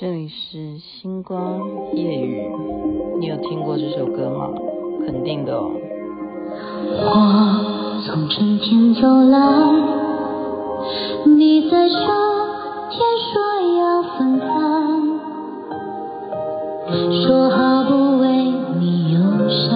[0.00, 1.60] 这里是星光
[1.92, 2.48] 夜雨，
[3.18, 4.48] 你有听过这首歌吗？
[5.04, 5.72] 肯定的哦。
[7.02, 9.40] 我从春天走来，
[11.26, 11.96] 你在秋
[12.90, 13.42] 天说
[13.80, 14.46] 要分开，
[17.26, 19.18] 说好不为你忧
[19.48, 19.74] 伤，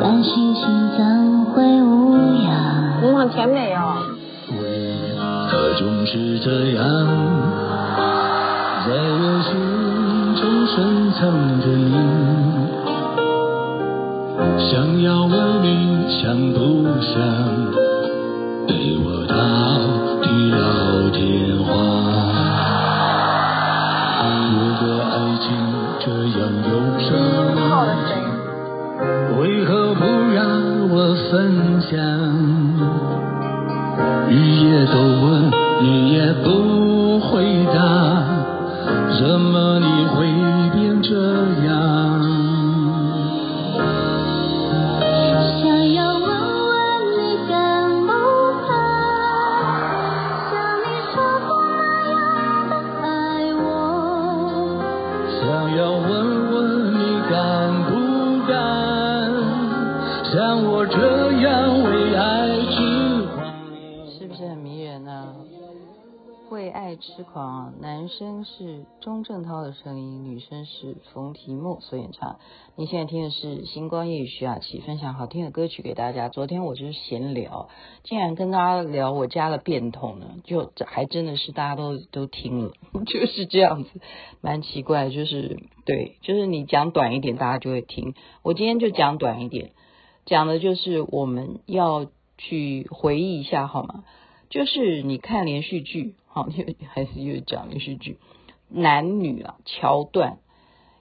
[0.00, 0.64] 但心情
[0.98, 3.00] 怎会无恙？
[3.04, 3.75] 你往前没有？
[5.86, 6.82] 总是这样？
[8.84, 9.54] 在我心
[10.34, 10.74] 中深
[11.12, 11.20] 藏
[11.60, 11.94] 着你，
[14.58, 16.58] 想要问你想不
[17.00, 17.14] 想
[18.66, 19.34] 陪我到
[20.24, 21.70] 地老天荒？
[24.50, 24.82] 如果
[25.14, 25.46] 爱情
[26.00, 26.04] 这
[26.36, 27.06] 样忧伤
[29.38, 30.02] 为何不
[30.34, 30.42] 让
[30.90, 31.94] 我分享？
[34.28, 35.24] 日夜都问，
[35.82, 37.76] 你也不回答。
[39.18, 40.26] 怎么你会
[40.72, 41.14] 变这
[41.64, 41.74] 样？
[45.58, 46.70] 想要问问
[47.12, 47.54] 你敢
[48.06, 48.08] 不
[48.66, 48.68] 敢
[50.50, 51.14] 像你说
[51.46, 52.16] 过那样
[52.68, 52.72] 的
[53.02, 53.06] 爱
[53.54, 53.64] 我？
[55.40, 55.40] 想
[55.76, 56.04] 要问
[56.52, 56.54] 问
[56.92, 57.00] 你
[57.30, 57.34] 敢
[57.84, 57.90] 不
[58.46, 58.54] 敢
[60.32, 60.34] 像
[60.64, 60.96] 我这
[61.40, 61.44] 样
[61.84, 62.20] 为爱
[62.70, 62.76] 痴
[63.34, 63.36] 狂？
[64.18, 65.26] 是不是很迷人呢、啊？
[66.50, 72.38] 为爱痴狂，男生是钟镇涛的声音，女生是冯提莫所演唱。
[72.76, 76.28] 你现在听的是星光夜雨徐雅琪分享好听的歌曲给大家。
[76.28, 77.68] 昨天我就是闲聊，
[78.04, 82.72] 竟然跟大家聊我家的变通呢，就还真的是大家都都听了，
[83.06, 83.90] 就是这样子，
[84.40, 85.10] 蛮奇怪。
[85.10, 88.14] 就是对，就是你讲短一点，大家就会听。
[88.42, 89.72] 我今天就讲短一点，
[90.24, 92.06] 讲的就是我们要
[92.38, 94.04] 去回忆一下，好吗？
[94.50, 96.14] 就是你看连续剧。
[96.28, 98.18] 好，又 还是又讲连续剧，
[98.68, 100.36] 男女啊桥段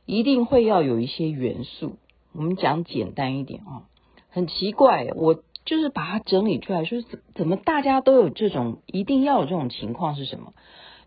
[0.06, 1.98] 一定会要有一些元素。
[2.32, 3.84] 我们讲简单一点啊，
[4.30, 10.54] 很奇怪，我就是把它整理出来，说怎怎么大家都有这种一定要有这种情况是什么？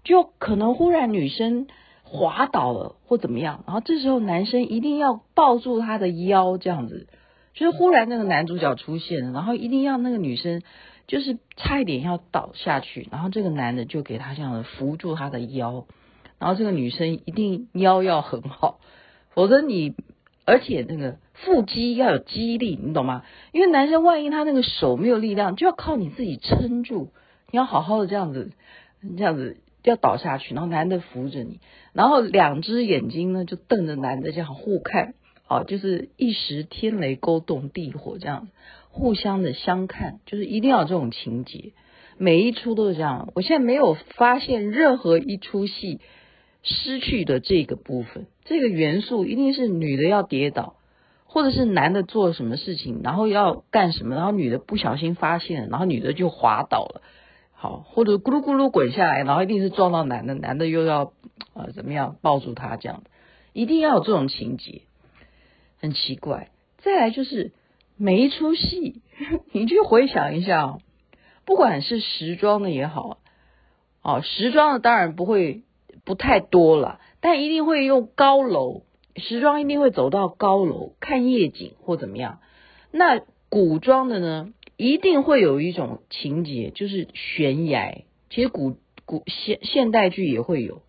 [0.05, 1.67] 就可能忽然女生
[2.03, 7.07] 滑倒了或怎么样，然后这时候男生一定要抱住她的腰，这样子，
[7.55, 10.61] 就是忽然那个男主角出现，然后一定要那个女生。
[11.09, 15.87] 就是差一点要倒下去，然后这个男的就给他这样的扶住他的腰，
[16.39, 18.79] 然后这个女生一定腰要很好，
[19.31, 19.95] 否则你
[20.45, 23.25] 而且那个腹肌要有肌力，你懂吗？
[23.53, 27.11] 因为男生万一他那个手没有力量，就要靠你自己撑住，
[27.51, 28.53] 你要好好的这样子，
[29.17, 31.61] 这样子要倒下去，然后男的扶着你，
[31.95, 35.15] 然后两只眼睛呢就瞪着男的这样互看，
[35.47, 38.49] 啊，就是一时天雷勾动地火这样。
[38.99, 41.73] 互相的相看，就是一定要有这种情节，
[42.17, 43.31] 每一出都是这样。
[43.37, 46.01] 我现在没有发现任何一出戏
[46.65, 50.75] 失去的这个部分，这个元素一定是女的要跌倒，
[51.27, 57.03] 或者是男的做什么事情，然后要干什么，然后女的不小心发现，然后女的就滑倒了，
[57.53, 61.13] 好，或者咕噜咕噜滚下来，然后一定是撞到男的，男的又要
[61.55, 63.11] 呃怎么样抱住她这样的，
[63.53, 64.83] 一定要有这种情节，
[65.81, 66.51] 很奇怪。
[66.79, 67.53] 再来就是。
[67.99, 69.03] 每一出戏，
[69.53, 70.81] 你去回想一下哦，
[71.45, 73.19] 不管是时装的也好，
[74.03, 75.63] 哦，时装的当然不会
[76.05, 78.83] 不太多了，但一定会用高楼，
[79.17, 82.39] 时装一定会走到高楼看夜景或怎么样。
[82.93, 88.05] 那古装的呢，一定会有一种情节，就是悬崖。
[88.31, 90.83] 其实古古现现代剧也会有。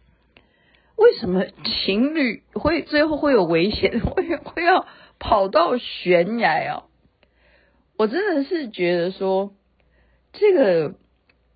[0.95, 4.85] 为什么情侣会最后会有危险，会会要
[5.17, 6.83] 跑到悬崖啊？
[7.99, 9.53] 我真的是觉得说，
[10.31, 10.95] 这个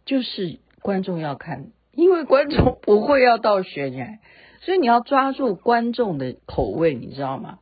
[0.06, 4.20] 就是观众要看，因为观众不会要到悬崖，
[4.60, 7.60] 所以你要抓住观众的口味，你知道吗？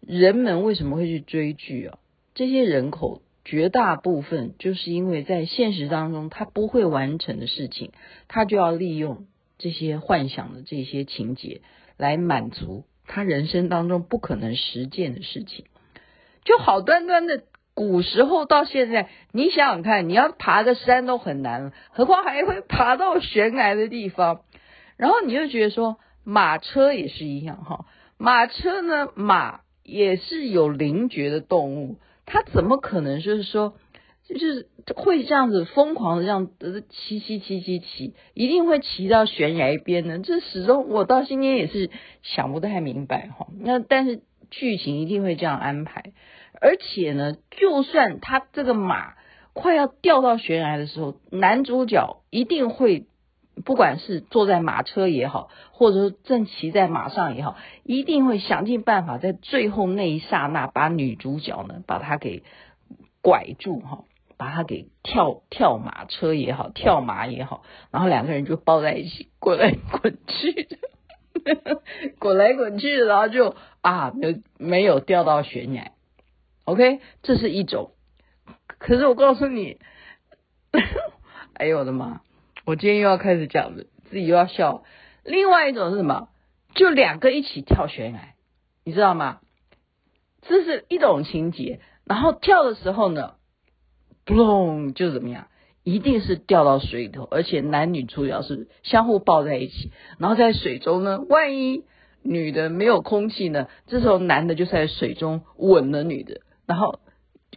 [0.00, 1.98] 人们为什么会去追剧啊？
[2.36, 7.90] 这些人口绝大部分就是因为在现实当中他不会完成的事情，
[8.28, 9.26] 他就要利用
[9.58, 11.62] 这些幻想的这些情节
[11.96, 15.64] 来满足他人生当中不可能实践的事情，
[16.44, 17.42] 就好端端的。
[17.78, 24.40] 古时候到现在，你想想看，你要爬个山都很难，何况还会爬到悬崖的地方。
[24.96, 27.86] 然后你就觉得说，马车也是一样哈，
[28.16, 33.74] 马车呢，马也是有灵觉的动物，它怎么可能就是说，
[34.28, 34.66] 就是
[34.96, 40.18] 会这样子疯狂的这样子骑骑骑骑骑，一定会骑到悬崖边呢？
[40.18, 41.90] 这始终我到今天也是
[42.22, 43.46] 想不太明白哈。
[43.60, 44.20] 那但是
[44.50, 46.12] 剧情一定会这样安排。
[46.60, 49.14] 而且呢，就算他这个马
[49.52, 53.06] 快要掉到悬崖的时候，男主角一定会
[53.64, 62.44] 不管是坐在马车也好，或者说正骑在马上也好，一定会想尽办法在最后那一刹那把女主角呢，把她给
[63.20, 64.04] 拐住哈，
[64.36, 71.82] 把她给跳跳马车也好，跳马也好，然后两个人就抱在一起滚来滚去的，
[72.20, 75.90] 滚来滚去，然后就啊，没没有掉到悬崖。
[76.68, 77.92] OK，这是一种。
[78.78, 79.78] 可是我告诉你，
[81.54, 82.20] 哎呦我的妈！
[82.66, 84.84] 我今天又要开始讲了，自己又要笑。
[85.24, 86.28] 另外一种是什么？
[86.74, 88.34] 就两个一起跳悬崖，
[88.84, 89.40] 你知道吗？
[90.42, 91.80] 这是一种情节。
[92.04, 93.36] 然后跳的时候呢，
[94.26, 95.48] 嘣，就怎么样？
[95.84, 99.90] 一定是掉到水里头，而且男女主角是相互抱在一起。
[100.18, 101.86] 然后在水中呢，万一
[102.20, 106.42] 女的没有空气呢，这时候男的就在水中吻了女的。
[106.68, 107.00] 然后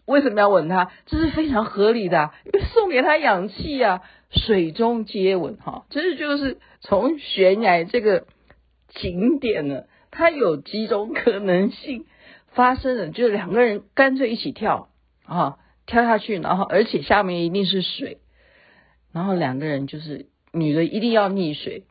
[0.06, 0.92] 为什么要吻他？
[1.06, 4.02] 这是非常合理的啊，因为送给他氧气啊。
[4.34, 8.28] 水中接吻，哈，这就是从悬崖这个
[8.88, 12.06] 景点呢，它有几种可能性
[12.54, 14.88] 发生的，就是两个人干脆一起跳
[15.26, 18.20] 啊，跳下去，然后而且下面一定是水，
[19.12, 21.84] 然后两个人就是女的一定要溺水，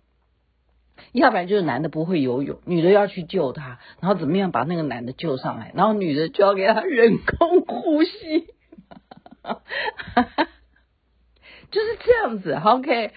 [1.12, 8.46] 要不然就是男的不会游泳，女的要去救他，然后怎么样把那个男的救上来，然后女的就要给他人工呼吸。
[11.70, 13.12] 就是这样子，OK。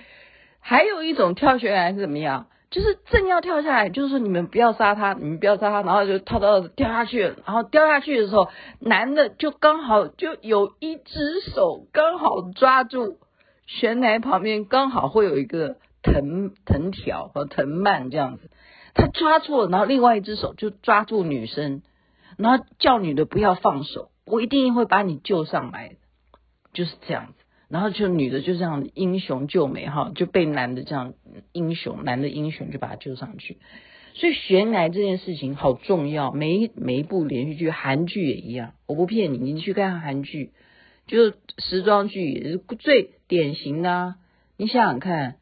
[0.60, 2.48] 还有一种跳悬崖是怎么样？
[2.70, 7.20] 就是正要跳下来，就是说你们不要杀他，你们不要杀他，然后就跳到掉下去。
[7.46, 13.18] 然后掉下去的时候，男的就刚好就有一只手刚好抓住
[13.68, 18.52] 悬崖旁边，刚好会有一个藤藤条和藤蔓这样子，
[18.94, 21.82] 他抓住了，然后另外一只手就抓住女生，
[22.38, 25.96] 然后叫女的不要放手，我一定会把你救上来，
[26.74, 27.34] 就是这样子。
[27.70, 31.16] 然后就女的就这样英雄救美哈，就被男的这样
[31.54, 33.58] 英雄，男的英雄就把她救上去。
[34.14, 40.52] 所以悬崖这件事情好重要，每一每一部连续剧，韩剧也一样，我不骗你，你去看韩剧，
[41.08, 44.16] 就时装剧也是最典型的啊。
[44.56, 45.38] 你想想看，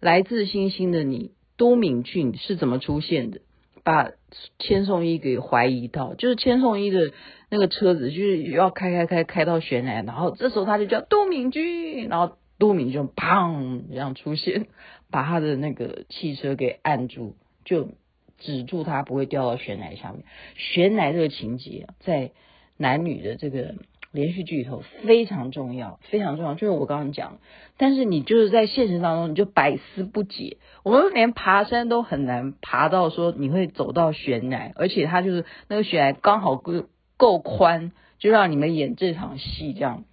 [0.00, 3.40] 来自星星的你，都敏俊是怎么出现的？
[3.84, 4.10] 把
[4.58, 7.12] 千颂伊给怀疑到，就是千颂伊的。
[7.50, 14.66] 那个车子就是要开开开开到悬崖，然后这时候他就叫都敏俊，然后都敏俊砰这样出现，
[15.10, 17.88] 把他的那个汽车给按住，就
[18.36, 20.24] 止住他不会掉到悬崖下面。
[20.56, 22.32] 悬崖这个情节在
[22.76, 23.76] 男女的这个
[24.12, 27.38] 连续剧里头非常重要，非常重要，就是我刚刚讲。
[27.76, 36.86] 但是你就是在现实当中你就百思不解，我们连爬山都很难爬到说你会走到悬崖，而且他就是那个悬崖刚好够。
[37.20, 37.90] 够宽，
[38.20, 40.04] 就让你们演这场戏这样。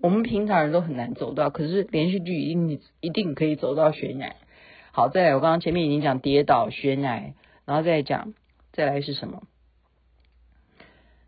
[0.00, 4.34] 我们平常人都很难走到，可是连续剧一定一定可以走到悬崖。
[4.90, 7.32] 好，再来，我刚刚前面已经讲跌倒悬崖，
[7.64, 8.34] 然后再讲，
[8.72, 9.44] 再来是什么？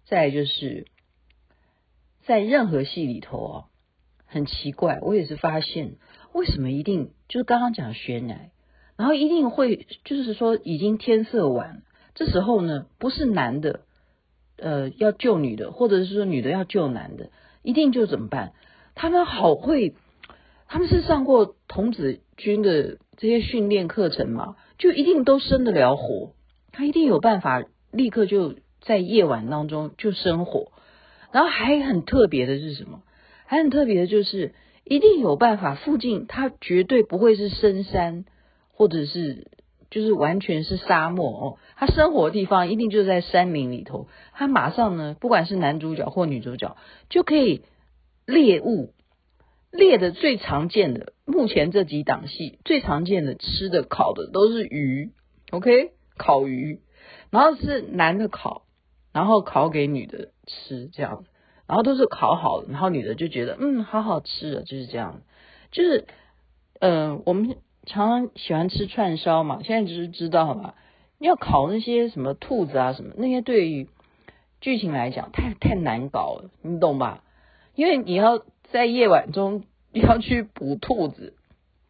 [0.07, 0.89] 再来就是
[2.25, 3.65] 在任何戏里头哦，
[4.27, 5.97] 很奇怪，我也是发现
[6.33, 8.51] 为什么一定就是刚刚讲悬崖，
[8.97, 11.83] 然后一定会就是说已经天色晚，
[12.15, 13.81] 这时候呢不是男的。
[14.63, 17.31] 呃，要救女的，或者是说女的要救男的，
[17.63, 18.53] 一定就怎么办？
[18.95, 19.95] 他们好会，
[20.69, 26.35] 他们是上过童子军的这些训练课程嘛，就一定都生得了火，
[26.73, 30.73] 他一定有办法立刻就在夜晚当中就生火。
[31.33, 33.03] 然后还很特别的是什么？
[33.47, 38.25] 还很特别的就是一定有办法，附近它绝对不会是深山，
[38.73, 39.49] 或者是。
[39.93, 44.07] 就是完全是沙漠哦，他生活的地方一定就在山林里头。
[44.33, 46.77] 他马上呢，不管是男主角或女主角，
[47.09, 47.63] 就可以
[48.25, 48.95] 猎物，
[49.73, 55.11] 猎的最常见的，目前这几档戏最常见的吃的烤的都是鱼
[55.51, 56.79] ，OK，烤鱼，
[57.33, 58.63] 然后是男的烤，
[59.13, 61.25] 然后烤给女的吃这样，
[61.67, 65.23] 然后都是烤好的，然后女的就觉得嗯，好好吃啊，就是这样，
[65.71, 66.07] 就是
[66.81, 67.57] 嗯、我们。
[67.87, 70.75] 常常喜欢吃串烧嘛，现在只是知道嘛，
[71.19, 73.89] 你要烤那些什么兔子啊什么，那些对于
[74.61, 77.25] 剧情来讲太太难搞了，你懂吧？
[77.75, 81.33] 因为你要在夜晚中要去捕兔子，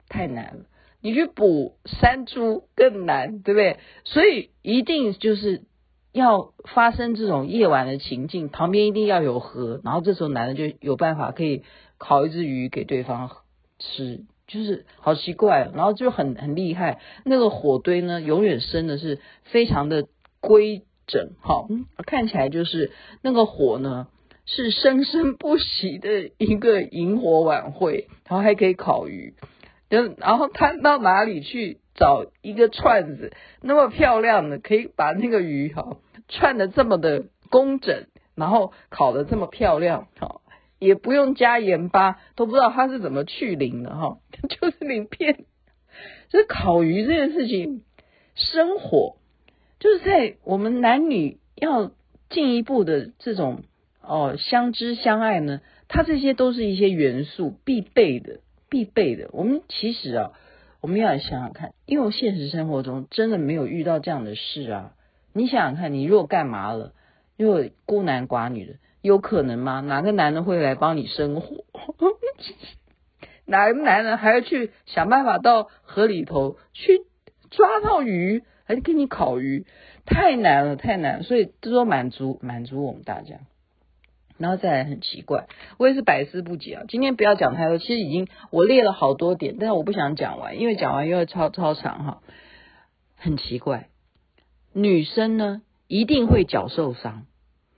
[0.08, 0.64] 太难了，
[1.00, 3.78] 你去捕山猪更难，对不对？
[4.04, 5.64] 所以一定就是
[6.12, 11.62] 要发生这种夜晚的情境，旁边一定要有河，然后这时候男的就有办法可以
[11.98, 13.30] 烤一只鱼给对方
[13.78, 14.24] 吃。
[14.46, 16.98] 就是好奇怪，然后就很很厉害。
[17.24, 20.08] 那个火堆呢，永远生的是非常的
[20.40, 21.68] 规整，哈，
[22.04, 22.90] 看起来就是
[23.22, 24.08] 那个火呢
[24.46, 29.34] 是生生不息的一个萤火晚会，然后还可以烤鱼，
[29.90, 35.96] 就然后他到哪里去找一个串子那么漂亮的，可以把那个鱼哈
[36.28, 38.06] 串的这么的工整，
[38.36, 40.40] 然后烤的这么漂亮，哈，
[40.78, 44.18] 也不用加盐巴，都不知道他是怎么去鳞的哈，
[44.48, 45.44] 就是鳞片。
[46.30, 47.82] 所以烤鱼这件事情，
[48.36, 49.16] 生火
[49.80, 51.90] 就是在我们男女要
[52.28, 53.64] 进一步的这种
[54.00, 58.38] 哦相知相爱呢，它这些都是一些元素必备的。
[58.70, 60.32] 必备的，我们其实啊，
[60.80, 64.94] 我们要来想想看，因为现实生活中真的没有遇到这样的事啊。
[65.34, 66.92] 你想想看，你如果干嘛了，
[67.36, 69.80] 如果孤男寡女的，有可能吗？
[69.80, 71.64] 哪个男的会来帮你生火？
[73.44, 77.02] 哪个男人还要去想办法到河里头去
[77.50, 79.66] 抓到鱼，还给你烤鱼？
[80.06, 83.40] 太难了，太难，所以这都满足满足我们大家。
[84.40, 86.84] 然后再来很奇怪，我也是百思不解啊。
[86.88, 92.22] 今天不要讲太多，其实已经我列了好多点，但是我不想讲完，因为讲完又要超超长哈。
[93.16, 93.90] 很奇怪，
[94.72, 97.26] 女生呢一定会脚受伤，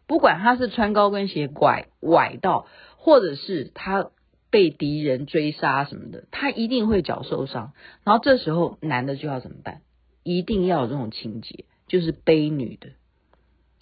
[0.07, 4.11] 不管她是穿高跟鞋拐崴到，或者是她
[4.49, 7.73] 被敌人追杀什么的，她一定会脚受伤。
[8.05, 9.81] 然后这时候男的就要怎么办？
[10.23, 12.91] 一定要有这种情节，就是背女的，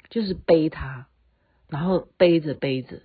[0.08, 1.08] 就是背她。
[1.70, 3.00] 然后背着背着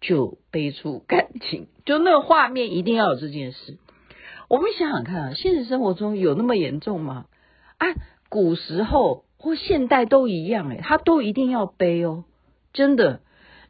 [0.00, 3.78] 就背出感情，就那个画面一定要有这件事。
[4.48, 7.26] 我们想想看啊，现实生活中有那么严重吗？
[7.78, 7.86] 啊，
[8.28, 12.24] 古时候或现代都一样诶，他都一定要背哦，
[12.72, 13.20] 真的。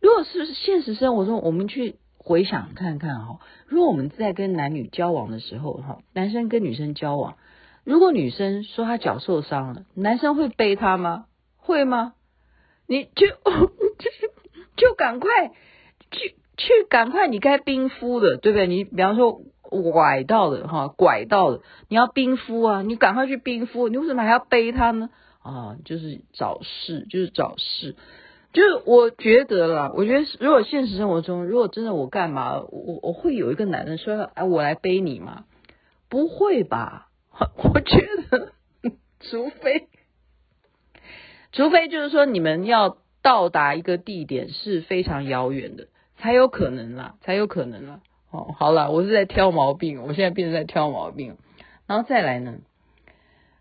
[0.00, 7.37] 如果是现实生活中，我们去回想看看哈，如果我们在跟男女交往的时候哈，男生跟女生交往，
[7.85, 11.26] 如果女生说她脚受伤了，男生会背她吗？
[11.56, 12.12] 会吗？
[12.87, 13.26] 你就
[14.87, 15.49] 就赶快
[16.11, 18.66] 去去赶快，你该冰敷的，对不对？
[18.66, 19.43] 你比方说
[19.93, 23.88] 拐到的哈，拐到的，你要冰敷啊，你赶快去冰敷。
[23.88, 25.11] 你为什么还要背他呢？
[25.43, 27.97] 啊，就是找事，就是找事。
[28.52, 35.45] 就是我觉得啦，我觉得如果现实生活中，如果真的我干嘛，我我会有一个男人说，哎，我来背你吗？
[36.09, 37.09] 不会吧？
[37.38, 37.99] 我觉
[38.31, 38.52] 得，
[39.21, 39.88] 除非。
[41.52, 48.00] 除非就是说你们要到达一个地点是非常遥远的，才有可能啦，才有可能啦。
[48.30, 51.37] 哦，好了，我是在挑毛病，我现在变成在挑毛病。
[51.88, 52.59] 然后再来呢，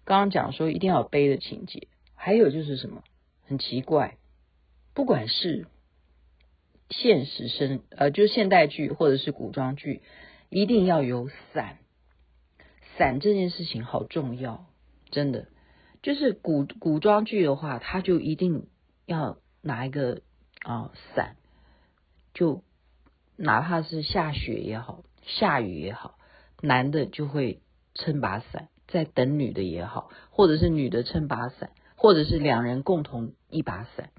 [0.03, 3.01] 刚刚讲说一定要有背的情节，还有就是什么
[3.47, 4.17] 很奇怪，
[4.93, 5.65] 不管是
[6.91, 10.03] 现实生呃，就是现代剧或者是古装剧，
[10.49, 11.79] 一定要有伞。
[12.99, 14.67] 伞这件事情好重要，
[15.09, 15.47] 真的。
[16.03, 18.67] 就是古古装剧的话，他就一定
[19.07, 20.21] 要拿一个
[20.63, 21.35] 啊伞，
[22.35, 22.63] 就
[23.35, 26.19] 哪怕是下雪也好，下雨也好，
[26.61, 27.61] 男的就会
[27.95, 34.11] 撑把伞在等女的也好，或者是女的撑把伞，或者是两人共同一把伞。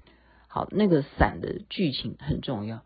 [0.47, 2.83] 好，那个伞的剧情很重要。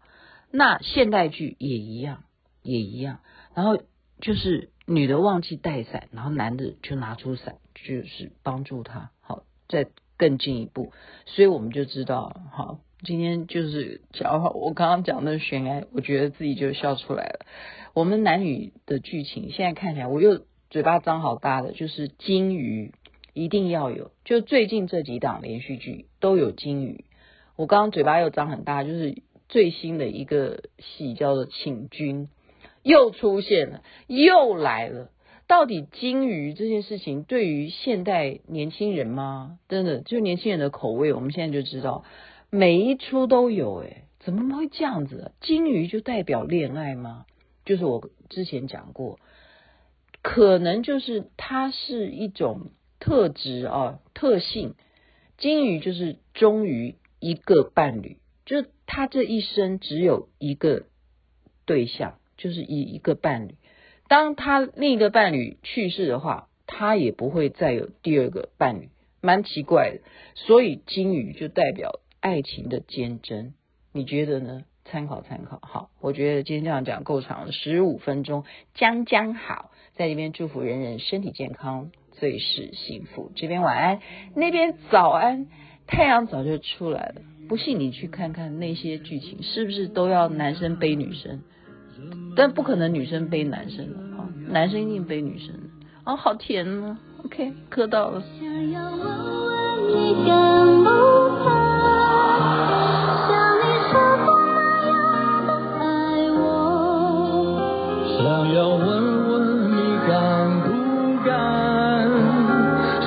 [0.51, 2.23] 那现代剧也一样，
[2.61, 3.19] 也一样。
[3.55, 3.81] 然后
[4.19, 7.57] 就是女的忘记带伞，然后男的就拿出伞。
[7.73, 9.87] 就是帮助他，好，再
[10.21, 10.91] 更进一步，
[11.25, 17.39] 所以我们就知道，好，今天就是讲我刚刚讲的悬崖，我觉得自己就笑出来了。
[17.95, 22.93] 我们男女的剧情现在看起来，我又嘴巴张好大的，就是金鱼
[23.33, 27.05] 一定要有，就最近这几档连续剧都有金鱼。
[27.55, 32.27] 我刚刚嘴巴又张很大，就是最新的一个戏叫做《请君》，
[32.83, 35.09] 又出现了，又来了。
[35.51, 39.59] 到底金鱼这件事情对于现代年轻人吗？
[39.67, 42.05] 真的，就年轻人的口味，我们现在就知道
[42.49, 43.75] 每一出都有。
[43.79, 45.33] 诶，怎么会这样子？
[45.41, 47.25] 金鱼就代表恋爱吗？
[47.65, 49.19] 就是我之前讲过，
[50.21, 54.75] 可能就是它是一种特质啊，特性。
[55.37, 60.83] 金鱼就是忠于一个伴侣，就他这一生只有一个
[61.65, 63.55] 对象，就是一一个伴侣。
[64.11, 68.89] 当他另一个伴侣去世的话，他也不会再有第二个伴侣，
[69.21, 70.01] 蛮奇怪的。
[70.35, 73.53] 所以金鱼就代表爱情的坚贞，
[73.93, 74.65] 你觉得呢？
[74.83, 75.61] 参考参考。
[75.61, 83.31] 好，我觉得今天这样讲够长了，十五分钟将将好，在这边祝福人人身体健康，最是幸福。
[83.37, 84.01] 这边晚安，
[84.35, 85.47] 那边早安，
[85.87, 87.21] 太阳早就出来了。
[87.47, 91.43] 不信你去看看那些剧情，是不是都要男生背女生？
[92.35, 95.61] 但不可能女生背男生的啊，男生一定背女生的
[96.05, 96.15] 哦。
[96.15, 98.21] 好甜呢，ok，磕到了。
[98.39, 100.29] 想要问问你，敢
[100.83, 100.85] 不
[101.43, 101.45] 敢
[103.27, 103.29] 像
[103.59, 103.93] 你傻
[104.25, 104.27] 瓜
[104.81, 104.89] 一样
[105.45, 105.83] 的爱
[106.39, 106.41] 我？
[108.17, 108.19] 想
[108.53, 108.87] 要问
[109.27, 109.31] 问
[109.71, 109.75] 你，
[110.07, 110.11] 敢
[110.61, 110.67] 不
[111.25, 111.29] 敢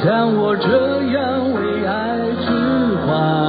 [0.02, 0.04] 像
[0.36, 0.68] 我这
[1.12, 1.92] 样为爱
[2.42, 2.46] 痴
[3.06, 3.43] 狂。